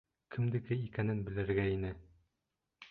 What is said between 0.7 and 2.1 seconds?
икәнен белергә ине.